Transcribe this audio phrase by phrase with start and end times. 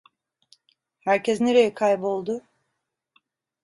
[0.99, 2.41] Herkes nereye kayboldu?